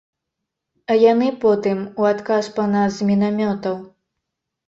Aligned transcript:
А 0.93 0.95
яны 1.11 1.27
потым 1.43 1.83
у 2.03 2.07
адказ 2.13 2.49
па 2.55 2.65
нас 2.73 2.89
з 2.97 3.09
мінамётаў. 3.09 3.75